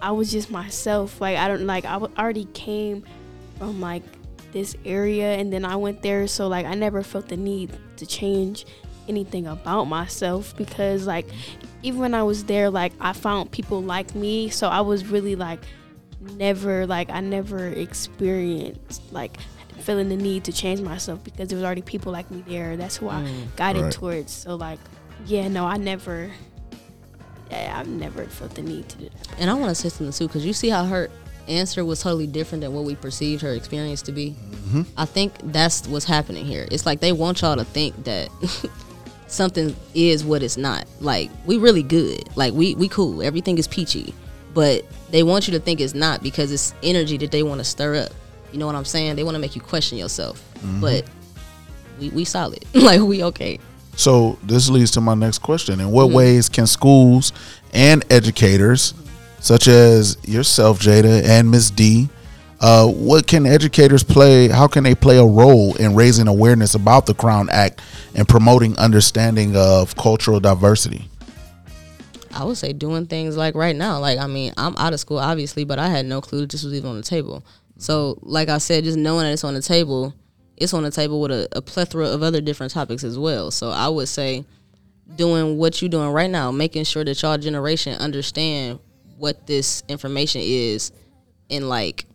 [0.07, 1.21] I was just myself.
[1.21, 3.03] Like I don't like I w- already came
[3.59, 4.05] from like
[4.53, 8.07] this area, and then I went there, so like I never felt the need to
[8.07, 8.67] change
[9.09, 11.27] anything about myself because like
[11.83, 15.35] even when I was there, like I found people like me, so I was really
[15.35, 15.61] like
[16.21, 19.37] never like I never experienced like
[19.81, 22.77] feeling the need to change myself because there was already people like me there.
[22.77, 23.93] That's who I mm, guided Right.
[23.93, 24.33] towards.
[24.33, 24.79] So like,
[25.27, 26.31] yeah, no, I never,
[27.51, 29.39] I've never felt the need to do that.
[29.39, 31.11] And I want to say something too, because you see how her
[31.49, 34.31] answer was totally different than what we perceived her experience to be.
[34.31, 34.83] Mm-hmm.
[34.97, 36.67] I think that's what's happening here.
[36.71, 38.29] It's like they want y'all to think that
[39.27, 40.87] something is what it's not.
[41.01, 42.29] Like we really good.
[42.37, 43.23] Like we we cool.
[43.23, 44.15] Everything is peachy,
[44.55, 47.65] but they want you to think it's not because it's energy that they want to
[47.65, 48.13] stir up.
[48.53, 49.17] You know what I'm saying?
[49.17, 50.43] They want to make you question yourself.
[50.57, 50.81] Mm-hmm.
[50.81, 51.05] But
[52.01, 52.65] we we solid.
[52.75, 53.59] like we okay.
[53.97, 57.33] So this leads to my next question: In what ways can schools
[57.73, 58.95] and educators,
[59.41, 62.09] such as yourself, Jada, and Miss D,
[62.61, 64.49] uh, what can educators play?
[64.49, 67.81] How can they play a role in raising awareness about the Crown Act
[68.15, 71.09] and promoting understanding of cultural diversity?
[72.33, 73.99] I would say doing things like right now.
[73.99, 76.63] Like I mean, I'm out of school obviously, but I had no clue that this
[76.63, 77.43] was even on the table.
[77.79, 80.15] So like I said, just knowing that it's on the table,
[80.57, 83.51] it's on the table with a, a plethora of other different topics as well.
[83.51, 84.45] So I would say
[85.15, 88.79] doing what you're doing right now, making sure that y'all generation understand
[89.19, 90.93] what this information is
[91.49, 92.07] in like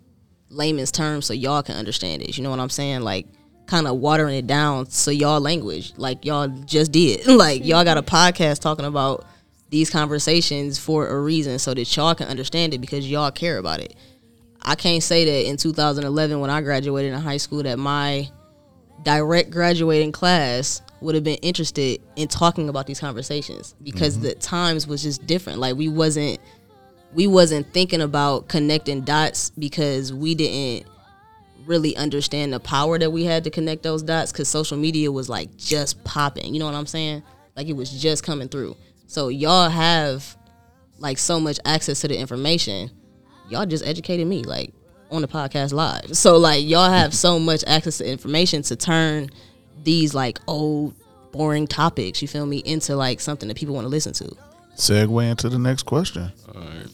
[0.49, 2.37] layman's terms so y'all can understand it.
[2.37, 3.01] You know what I'm saying?
[3.01, 3.27] Like
[3.67, 7.25] kind of watering it down so y'all language like y'all just did.
[7.27, 9.25] like y'all got a podcast talking about
[9.69, 13.79] these conversations for a reason so that y'all can understand it because y'all care about
[13.79, 13.95] it.
[14.63, 18.29] I can't say that in 2011 when I graduated in high school that my
[19.03, 24.27] direct graduating class would have been interested in talking about these conversations because mm-hmm.
[24.27, 25.59] the times was just different.
[25.59, 26.39] Like we wasn't
[27.13, 30.87] we wasn't thinking about connecting dots because we didn't
[31.65, 35.29] really understand the power that we had to connect those dots because social media was
[35.29, 36.53] like just popping.
[36.53, 37.23] You know what I'm saying?
[37.55, 38.77] Like it was just coming through.
[39.07, 40.37] So y'all have
[40.99, 42.91] like so much access to the information.
[43.51, 44.73] Y'all just educated me like
[45.11, 46.15] on the podcast live.
[46.15, 49.29] So like y'all have so much access to information to turn
[49.83, 50.95] these like old
[51.33, 54.35] boring topics, you feel me, into like something that people want to listen to.
[54.77, 56.31] Segue into the next question.
[56.55, 56.87] All right.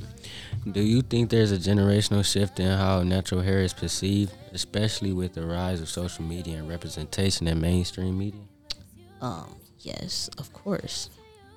[0.71, 5.33] Do you think there's a generational shift in how natural hair is perceived, especially with
[5.33, 8.41] the rise of social media and representation in mainstream media?
[9.21, 11.09] Um, yes, of course.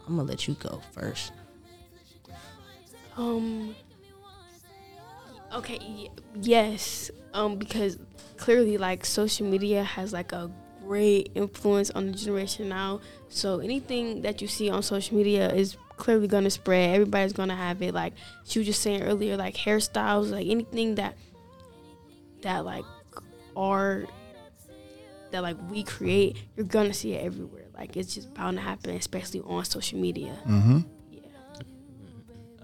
[0.06, 1.32] I'm gonna let you go first.
[3.16, 3.74] Um.
[5.54, 5.78] Okay.
[5.80, 6.08] Y-
[6.40, 7.10] yes.
[7.34, 7.56] Um.
[7.56, 7.98] Because
[8.36, 10.50] clearly, like, social media has like a
[10.86, 13.00] great influence on the generation now.
[13.28, 16.94] So anything that you see on social media is clearly gonna spread.
[16.94, 17.94] Everybody's gonna have it.
[17.94, 21.16] Like she was just saying earlier, like hairstyles, like anything that
[22.42, 22.84] that like
[23.54, 24.06] are
[25.30, 27.66] that like we create, you're gonna see it everywhere.
[27.76, 30.36] Like it's just bound to happen, especially on social media.
[30.46, 30.78] Mm-hmm.
[31.12, 31.20] Yeah.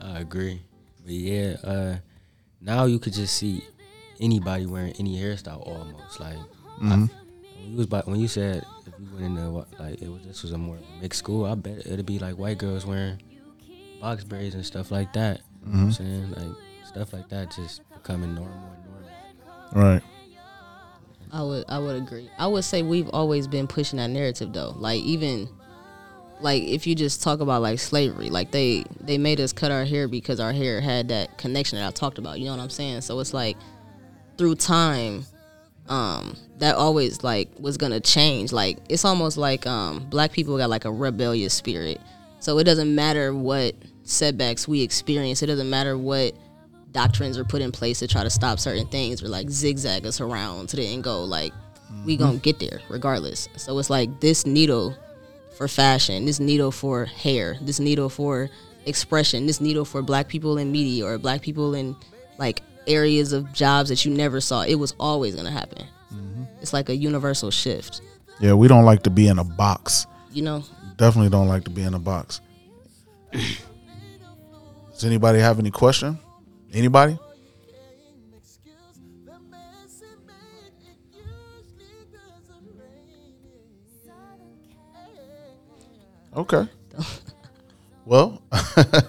[0.00, 0.62] I agree.
[1.04, 1.96] But yeah, uh,
[2.66, 3.62] now you could just see
[4.20, 6.20] anybody wearing any hairstyle almost.
[6.20, 6.36] Like
[6.80, 7.08] Mhm.
[7.08, 10.22] when you was by, when you said if you went in there like it was
[10.26, 13.22] this was a more mixed school, I bet it'd be like white girls wearing
[14.00, 15.40] box braids and stuff like that.
[15.64, 16.30] You know what I'm saying?
[16.32, 19.90] Like stuff like that just becoming normal and normal.
[19.92, 20.02] Right.
[21.32, 22.30] I would I would agree.
[22.38, 24.74] I would say we've always been pushing that narrative though.
[24.78, 25.48] Like even
[26.40, 29.84] like if you just talk about like slavery, like they they made us cut our
[29.84, 32.38] hair because our hair had that connection that I talked about.
[32.38, 33.02] You know what I'm saying?
[33.02, 33.56] So it's like
[34.36, 35.24] through time,
[35.88, 38.52] um, that always like was gonna change.
[38.52, 42.00] Like it's almost like um black people got like a rebellious spirit.
[42.40, 46.34] So it doesn't matter what setbacks we experience, it doesn't matter what
[46.92, 50.20] doctrines are put in place to try to stop certain things or like zigzag us
[50.20, 51.26] around to the end goal.
[51.26, 51.52] Like
[52.04, 53.48] we gonna get there regardless.
[53.56, 54.96] So it's like this needle
[55.56, 58.50] for fashion, this needle for hair, this needle for
[58.84, 61.96] expression, this needle for black people in media or black people in
[62.38, 64.62] like areas of jobs that you never saw.
[64.62, 65.86] It was always gonna happen.
[66.12, 66.44] Mm-hmm.
[66.60, 68.02] It's like a universal shift.
[68.38, 70.06] Yeah, we don't like to be in a box.
[70.30, 70.64] You know?
[70.96, 72.40] Definitely don't like to be in a box.
[73.32, 76.18] Does anybody have any question?
[76.72, 77.18] Anybody?
[86.36, 86.68] Okay.
[88.04, 88.42] well,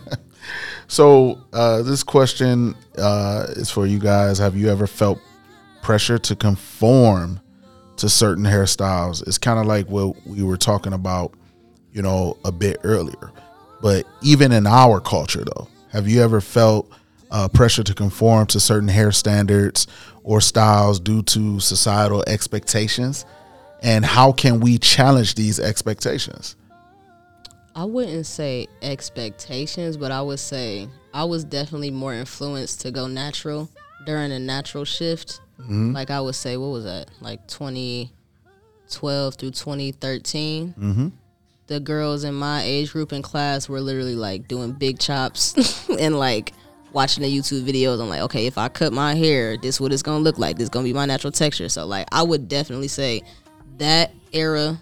[0.88, 4.38] so uh, this question uh, is for you guys.
[4.38, 5.20] Have you ever felt
[5.82, 7.42] pressure to conform
[7.98, 9.28] to certain hairstyles?
[9.28, 11.34] It's kind of like what we were talking about,
[11.92, 13.34] you know, a bit earlier.
[13.82, 16.90] But even in our culture, though, have you ever felt
[17.30, 19.86] uh, pressure to conform to certain hair standards
[20.24, 23.26] or styles due to societal expectations?
[23.84, 26.56] And how can we challenge these expectations?
[27.78, 33.06] I wouldn't say expectations, but I would say I was definitely more influenced to go
[33.06, 33.70] natural
[34.04, 35.42] during a natural shift.
[35.94, 37.12] Like I would say, what was that?
[37.22, 40.74] Like 2012 through 2013.
[40.76, 41.08] Mm-hmm.
[41.68, 46.18] The girls in my age group in class were literally like doing big chops and
[46.18, 46.54] like
[46.94, 48.02] watching the YouTube videos.
[48.02, 50.58] I'm like, okay, if I cut my hair, this what it's gonna look like.
[50.58, 51.70] This gonna be my natural texture.
[51.70, 53.22] So like, I would definitely say
[53.78, 54.80] that era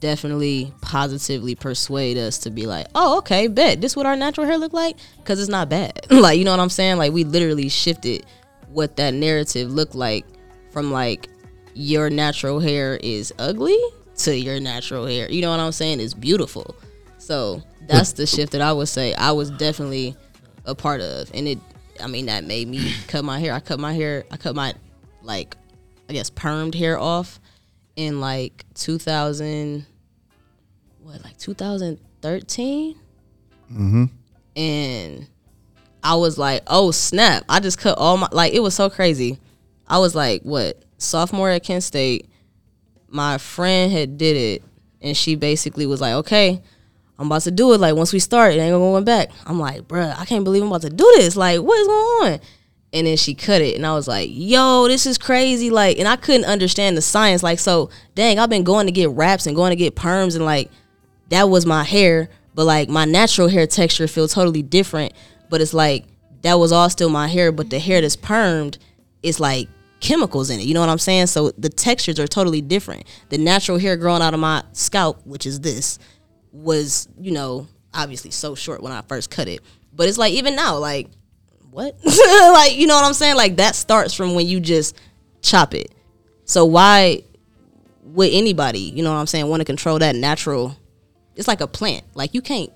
[0.00, 4.58] definitely positively persuade us to be like, oh, okay, bet this what our natural hair
[4.58, 6.06] look like, because it's not bad.
[6.10, 6.96] like, you know what I'm saying?
[6.98, 8.24] Like, we literally shifted
[8.68, 10.26] what that narrative looked like
[10.70, 11.28] from like
[11.74, 13.78] your natural hair is ugly
[14.16, 15.30] to your natural hair.
[15.30, 16.00] You know what I'm saying?
[16.00, 16.74] It's beautiful.
[17.18, 20.16] So that's the shift that I would say I was definitely
[20.64, 21.58] a part of, and it.
[21.98, 23.54] I mean, that made me cut my hair.
[23.54, 24.24] I cut my hair.
[24.30, 24.74] I cut my
[25.22, 25.56] like,
[26.10, 27.40] I guess, permed hair off
[27.96, 29.86] in like 2000
[31.02, 32.96] what like 2013
[33.72, 34.04] Mm-hmm.
[34.54, 35.26] and
[36.04, 37.42] i was like oh snap.
[37.48, 39.40] I just cut all my like it was so crazy.
[39.88, 42.28] I was like what sophomore at kent state
[43.08, 44.62] my friend had did it.
[45.00, 46.62] And she basically was like okay
[47.18, 47.80] i'm about to do it.
[47.80, 49.30] Like once we start it ain't gonna go back.
[49.46, 51.34] I'm like bruh i can't believe i'm about to do this.
[51.34, 52.40] Like what is going on
[52.96, 53.76] and then she cut it.
[53.76, 55.70] And i was like yo this is crazy.
[55.70, 57.42] Like and i couldn't understand the science.
[57.42, 60.44] Like so dang i've been going to get wraps and going to get perms and
[60.44, 60.70] like
[61.28, 62.28] that was my hair.
[62.54, 65.12] But like my natural hair texture feels totally different.
[65.50, 66.06] But it's like
[66.42, 67.52] that was all still my hair.
[67.52, 68.78] But the hair that's permed
[69.22, 69.68] is like
[70.00, 70.66] chemicals in it.
[70.66, 71.26] You know what i'm saying?
[71.26, 73.04] So the textures are totally different.
[73.28, 75.98] The natural hair growing out of my scalp which is this
[76.52, 79.60] was you know obviously so short when i first cut it.
[79.92, 81.08] But it's like even now, like
[81.76, 81.94] what?
[82.04, 83.36] like you know what I'm saying?
[83.36, 84.96] Like that starts from when you just
[85.42, 85.92] chop it.
[86.46, 87.22] So why
[88.02, 90.74] would anybody, you know what I'm saying, want to control that natural?
[91.34, 92.04] It's like a plant.
[92.14, 92.70] Like you can't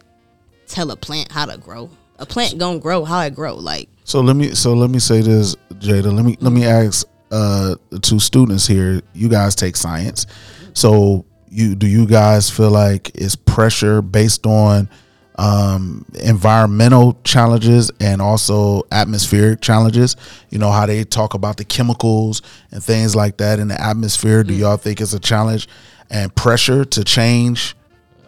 [0.67, 1.89] tell a plant how to grow.
[2.19, 3.55] A plant gonna grow how it grow.
[3.55, 6.15] Like So let me so let me say this, Jada.
[6.15, 9.01] Let me let me ask uh the two students here.
[9.15, 10.27] You guys take science.
[10.75, 14.91] So you do you guys feel like it's pressure based on
[15.41, 20.17] um environmental challenges and also atmospheric challenges?
[20.51, 24.45] You know how they talk about the chemicals and things like that in the atmosphere.
[24.45, 24.59] Do mm.
[24.59, 25.67] y'all think it's a challenge
[26.11, 27.75] and pressure to change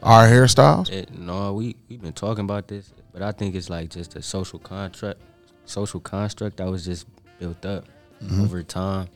[0.03, 0.90] our hairstyles?
[0.90, 4.22] It, no, we we've been talking about this, but I think it's like just a
[4.22, 5.20] social contract,
[5.66, 7.07] social construct that was just
[7.38, 7.85] built up
[8.22, 8.42] mm-hmm.
[8.42, 9.09] over time,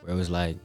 [0.00, 0.56] where it was like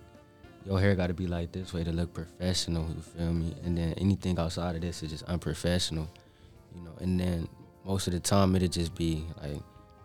[0.65, 2.87] your hair got to be like this way to look professional.
[2.87, 3.55] You feel me?
[3.65, 6.07] And then anything outside of this is just unprofessional,
[6.77, 6.93] you know.
[6.99, 7.47] And then
[7.85, 9.59] most of the time it'd just be like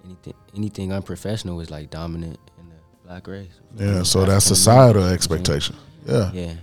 [0.05, 2.75] anything anything unprofessional is like dominant in the
[3.07, 3.49] black race.
[3.73, 4.05] you feel Yeah, me?
[4.05, 5.15] so that's African societal American, you feel me?
[5.15, 5.77] expectation.
[6.07, 6.31] Yeah.
[6.33, 6.55] Yeah.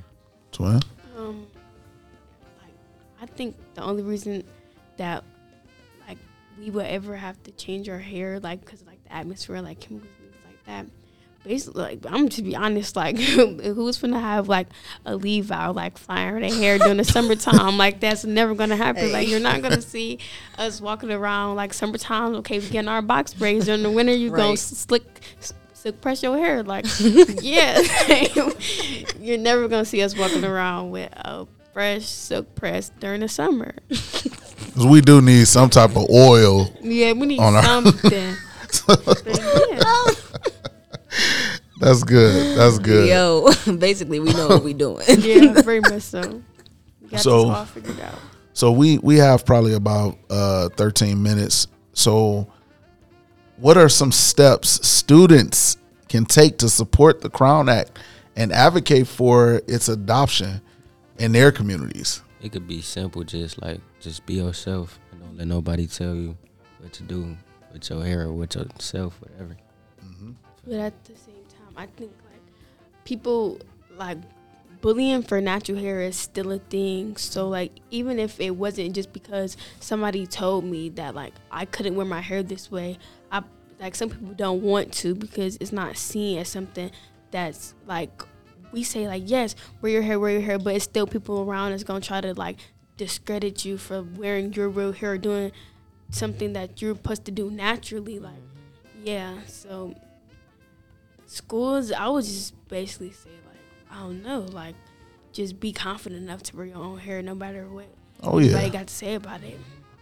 [0.52, 0.80] Twin.
[1.18, 1.48] Um,
[2.62, 2.74] like
[3.22, 4.44] I think the only reason
[4.98, 5.24] that
[6.08, 6.18] like
[6.60, 10.10] we would ever have to change our hair, like, cause like the atmosphere, like chemicals
[10.20, 10.86] things like that.
[11.44, 14.68] Basically, like I'm to be honest, like who's gonna have like
[15.06, 17.78] a leave out like flying their hair during the summertime?
[17.78, 19.12] Like that's never gonna happen.
[19.12, 20.20] Like you're not gonna see
[20.58, 22.36] us walking around like summertime.
[22.36, 24.14] Okay, we getting our box braids during the winter.
[24.14, 24.60] You go Right.
[24.60, 25.04] slick.
[25.74, 26.86] Silk press your hair like
[27.42, 27.80] yeah
[29.22, 33.74] you're never gonna see us walking around with a fresh silk press during the summer.
[34.76, 36.70] we do need some type of oil.
[36.82, 38.36] yeah we need On our- something
[38.88, 39.39] But yeah.
[41.80, 42.58] That's good.
[42.58, 43.08] That's good.
[43.10, 45.04] yo, basically we know what we're doing.
[45.20, 46.42] yeah very much so
[47.02, 48.20] we got So- this all figured out
[48.54, 51.68] So we we have probably about uh 13 minutes.
[51.94, 52.48] So
[53.58, 57.98] what are some steps students can take to support the Crown Act
[58.36, 60.62] and advocate for its adoption
[61.18, 62.22] in their communities?
[62.42, 66.38] It could be simple, just like just be yourself and don't let nobody tell you
[66.80, 67.36] what to do
[67.74, 69.56] with your hair or with yourself, whatever.
[70.66, 71.29] but at the same time
[71.80, 72.42] i think like
[73.06, 73.60] people
[73.98, 74.18] like
[74.82, 77.18] bullying for natural hair is still a thing.
[77.18, 81.96] So like even if it wasn't just because somebody told me that like i couldn't
[81.96, 82.98] wear my hair this way
[83.32, 83.42] i
[83.80, 86.92] like some people don't want to because it's not seen as something
[87.32, 88.24] that's like
[88.72, 91.72] we say like yes wear your hair wear your hair but it's still people around
[91.72, 92.58] that's gonna try to like
[92.98, 95.52] discredit you for wearing your real hair doing
[96.10, 98.34] something that you're supposed to do naturally like
[99.04, 99.94] yeah so
[101.30, 104.76] schools i would just basically say like i don't know like
[105.32, 107.88] just be confident enough to wear your own hair no matter what
[108.22, 109.58] Oh anybody got to say about it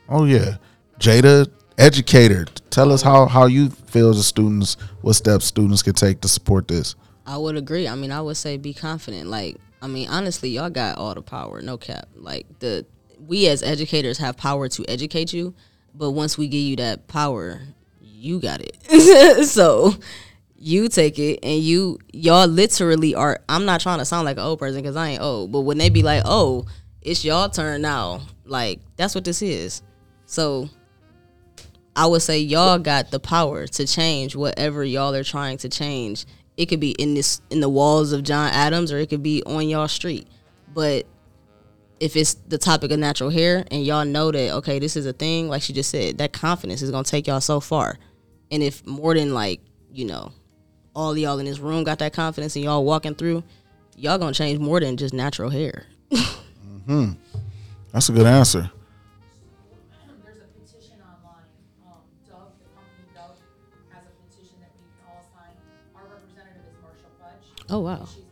[0.09, 0.57] Oh yeah.
[0.99, 6.21] Jada, educator, tell us how how you feel as students, what steps students can take
[6.21, 6.95] to support this.
[7.25, 7.87] I would agree.
[7.87, 9.29] I mean, I would say be confident.
[9.29, 12.07] Like, I mean, honestly, y'all got all the power, no cap.
[12.15, 12.85] Like the
[13.27, 15.53] we as educators have power to educate you,
[15.93, 17.61] but once we give you that power,
[18.01, 19.45] you got it.
[19.47, 19.93] so
[20.59, 24.43] you take it and you y'all literally are I'm not trying to sound like an
[24.43, 26.65] old person because I ain't old, but when they be like, Oh,
[27.01, 29.81] it's y'all turn now, like that's what this is.
[30.25, 30.69] So
[31.95, 36.25] I would say y'all got the power to change whatever y'all are trying to change.
[36.55, 39.43] It could be in this in the walls of John Adams or it could be
[39.45, 40.27] on y'all street.
[40.73, 41.05] But
[41.99, 45.13] if it's the topic of natural hair and y'all know that okay, this is a
[45.13, 47.97] thing, like she just said, that confidence is gonna take y'all so far.
[48.51, 49.61] And if more than like,
[49.91, 50.31] you know,
[50.97, 53.43] all of y'all in this room got that confidence and y'all walking through,
[53.95, 55.85] y'all gonna change more than just natural hair.
[57.93, 58.71] That's a good answer.
[60.25, 61.45] There's a petition online.
[61.85, 63.37] Um, Dove, the company Dove,
[63.93, 65.53] has a petition that we can all sign.
[65.95, 67.45] Our representative is Marcia Fudge.
[67.69, 68.07] Oh wow.
[68.11, 68.23] She's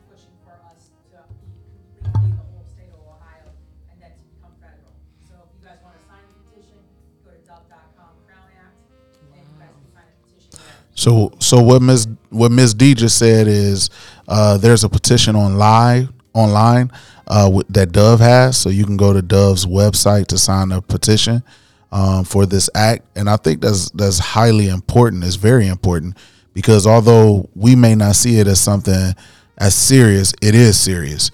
[10.96, 13.89] So so what Miss what Miss D just said is
[14.28, 16.91] uh, there's a petition online online
[17.28, 21.43] uh, that Dove has, so you can go to Dove's website to sign a petition
[21.91, 25.24] um, for this act, and I think that's that's highly important.
[25.24, 26.18] It's very important
[26.54, 29.14] because although we may not see it as something
[29.58, 31.32] as serious, it is serious.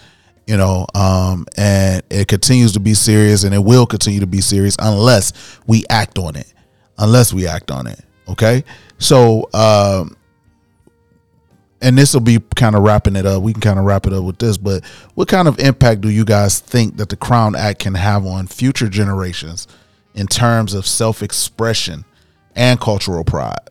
[0.47, 4.41] You know, um, and it continues to be serious, and it will continue to be
[4.41, 6.51] serious unless we act on it.
[6.97, 7.99] Unless we act on it.
[8.32, 8.63] Okay.
[8.97, 10.15] So, um,
[11.82, 13.41] and this will be kind of wrapping it up.
[13.41, 16.09] We can kind of wrap it up with this, but what kind of impact do
[16.09, 19.67] you guys think that the Crown Act can have on future generations
[20.13, 22.05] in terms of self expression
[22.55, 23.69] and cultural pride?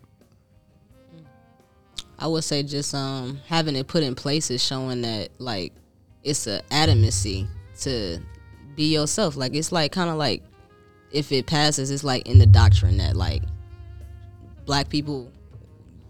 [2.19, 5.73] I would say just um having it put in place is showing that like
[6.23, 7.49] it's a adamancy
[7.81, 8.21] to
[8.77, 9.37] be yourself.
[9.37, 10.43] Like it's like kind of like
[11.13, 13.43] if it passes, it's like in the doctrine that like
[14.71, 15.29] black people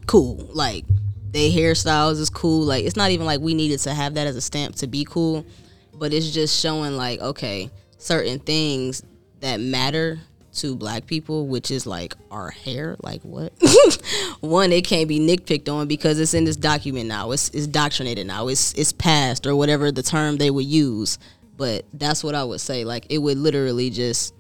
[0.05, 0.37] cool.
[0.53, 0.85] Like
[1.31, 2.67] their hairstyles is cool.
[2.67, 5.07] Like it's not even like we needed to have that as a stamp to be
[5.07, 5.47] cool,
[5.95, 9.03] but it's just showing like okay, certain things
[9.41, 10.19] that matter
[10.57, 12.97] to black people, which is like our hair.
[13.03, 13.55] Like what?
[14.41, 17.31] One, it can't be nitpicked on because it's in this document now.
[17.31, 18.49] It's it's doctrinated now.
[18.49, 21.19] It's it's passed or whatever the term they would use.
[21.57, 22.85] But that's what I would say.
[22.85, 24.35] Like it would literally just,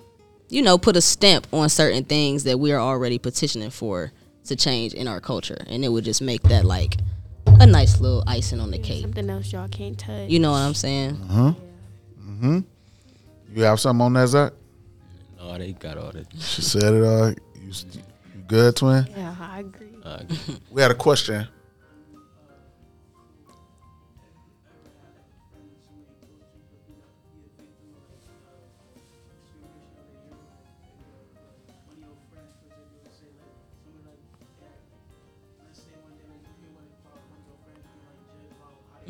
[0.50, 4.12] you know, put a stamp on certain things that we are already petitioning for
[4.44, 6.96] to change in our culture, and it would just make that like
[7.46, 9.02] a nice little icing on the cake.
[9.02, 10.28] Something else y'all can't touch.
[10.28, 11.16] You know what I'm saying?
[13.52, 14.52] You have something on that, Zach?
[15.38, 16.26] No, they got all that.
[16.38, 17.02] She said it.
[17.02, 17.30] all.
[17.30, 17.36] you,
[18.34, 19.06] you good, twin?
[19.16, 19.88] Yeah, I agree.
[20.04, 20.22] Uh,
[20.70, 21.46] We had a question.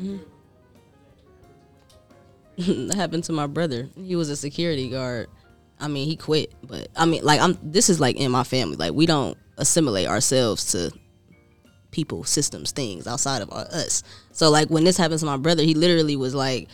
[0.01, 0.17] Mm-hmm.
[2.87, 3.87] that happened to my brother.
[3.95, 5.27] He was a security guard.
[5.79, 7.57] I mean, he quit, but I mean, like, I'm.
[7.63, 8.77] This is like in my family.
[8.77, 10.91] Like, we don't assimilate ourselves to
[11.91, 14.03] people, systems, things outside of us.
[14.31, 16.69] So, like, when this happened to my brother, he literally was like,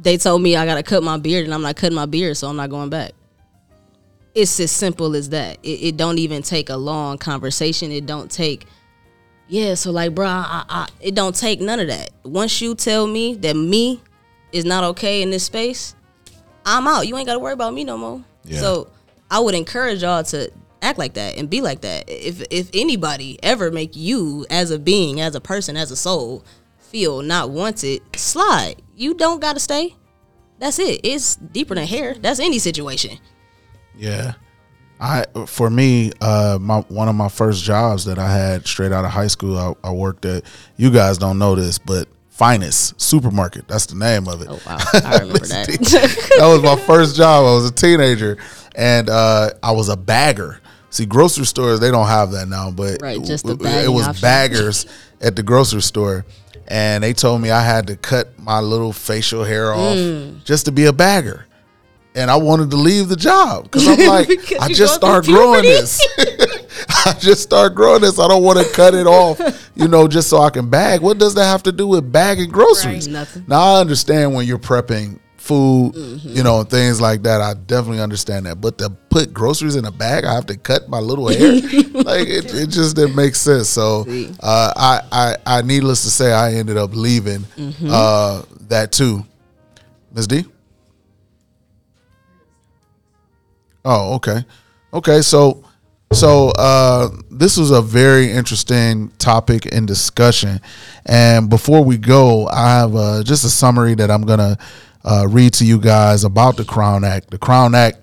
[0.00, 2.48] "They told me I gotta cut my beard, and I'm not cutting my beard, so
[2.48, 3.12] I'm not going back."
[4.34, 5.58] It's as simple as that.
[5.62, 7.90] It, it don't even take a long conversation.
[7.90, 8.66] It don't take
[9.48, 12.10] yeah, so like, bro, I, I, it don't take none of that.
[12.24, 14.00] Once you tell me that me
[14.52, 15.94] is not okay in this space,
[16.64, 17.06] I'm out.
[17.06, 18.24] You ain't got to worry about me no more.
[18.44, 18.60] Yeah.
[18.60, 18.88] So
[19.30, 22.04] I would encourage y'all to act like that and be like that.
[22.08, 26.44] If if anybody ever make you as a being, as a person, as a soul
[26.78, 28.76] feel not wanted, slide.
[28.96, 29.96] You don't got to stay.
[30.58, 31.00] That's it.
[31.02, 32.14] It's deeper than hair.
[32.14, 33.18] That's any situation.
[33.96, 34.34] Yeah.
[35.04, 39.04] I for me, uh, my one of my first jobs that I had straight out
[39.04, 40.44] of high school, I, I worked at.
[40.76, 43.68] You guys don't know this, but Finast Supermarket.
[43.68, 44.48] That's the name of it.
[44.50, 45.66] Oh wow, I remember that.
[46.38, 47.44] that was my first job.
[47.44, 48.38] I was a teenager,
[48.74, 50.60] and uh, I was a bagger.
[50.90, 53.52] See, grocery stores they don't have that now, but Right, just the
[53.84, 54.22] it, was option.
[54.22, 54.86] baggers
[55.20, 56.24] at the grocery store,
[56.68, 60.44] and they told me I had to cut my little facial hair off Mm.
[60.44, 61.46] just to be a bagger.
[62.16, 64.28] And I wanted to leave the job because I'm like,
[64.60, 66.00] I just start growing this.
[67.06, 68.18] I just start growing this.
[68.20, 69.40] I don't want to cut it off,
[69.74, 71.00] you know, just so I can bag.
[71.00, 73.06] What does that have to do with bagging groceries?
[73.08, 73.12] Right.
[73.14, 73.44] Nothing.
[73.48, 76.28] Now I understand when you're prepping food, Mm-hmm.
[76.36, 77.40] you know, things like that.
[77.40, 78.60] I definitely understand that.
[78.60, 81.52] But to put groceries in a bag, I have to cut my little hair.
[81.92, 83.68] like it, it just didn't make sense.
[83.68, 84.04] So
[84.40, 87.88] uh, I, I, I, needless to say, I ended up leaving Mm-hmm.
[87.90, 89.26] uh, that too.
[90.14, 90.28] Ms.
[90.28, 90.44] D.
[93.84, 94.44] Oh, okay,
[94.92, 95.20] okay.
[95.20, 95.64] So,
[96.12, 100.60] so uh, this was a very interesting topic and discussion.
[101.06, 104.56] And before we go, I have uh, just a summary that I'm gonna
[105.04, 107.30] uh, read to you guys about the Crown Act.
[107.30, 108.02] The Crown Act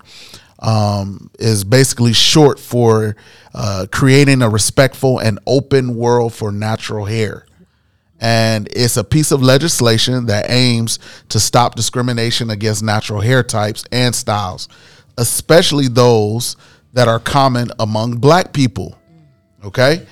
[0.60, 3.16] um, is basically short for
[3.54, 7.46] uh, creating a respectful and open world for natural hair
[8.22, 13.84] and it's a piece of legislation that aims to stop discrimination against natural hair types
[13.90, 14.68] and styles,
[15.18, 16.56] especially those
[16.92, 18.98] that are common among black people.
[19.64, 20.06] Okay?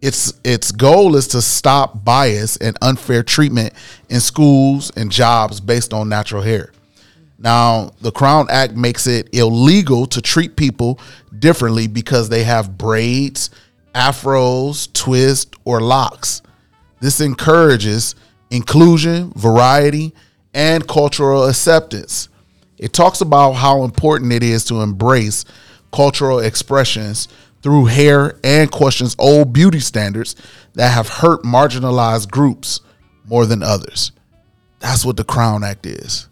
[0.00, 3.72] Its its goal is to stop bias and unfair treatment
[4.08, 6.72] in schools and jobs based on natural hair.
[7.38, 10.98] Now, the Crown Act makes it illegal to treat people
[11.38, 13.50] differently because they have braids,
[13.94, 16.42] afros, twists, or locks.
[17.00, 18.16] This encourages
[18.50, 20.12] inclusion, variety,
[20.52, 22.28] and cultural acceptance.
[22.78, 25.44] It talks about how important it is to embrace
[25.92, 27.28] cultural expressions
[27.62, 30.36] through hair and questions old beauty standards
[30.74, 32.80] that have hurt marginalized groups
[33.26, 34.12] more than others.
[34.80, 36.28] That's what the Crown Act is.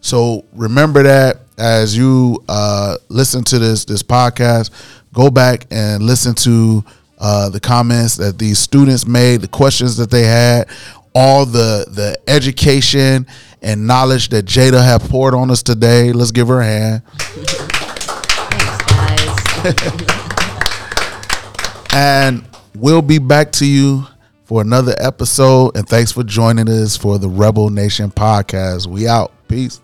[0.00, 4.70] So remember that as you uh, listen to this this podcast,
[5.12, 6.84] go back and listen to
[7.18, 10.68] uh, the comments that these students made, the questions that they had,
[11.14, 13.26] all the the education
[13.60, 16.12] and knowledge that Jada have poured on us today.
[16.12, 17.02] Let's give her a hand.
[19.62, 20.18] Thanks, guys.
[21.94, 22.44] And
[22.74, 24.06] we'll be back to you
[24.44, 25.76] for another episode.
[25.76, 28.86] And thanks for joining us for the Rebel Nation podcast.
[28.86, 29.32] We out.
[29.46, 29.80] Peace.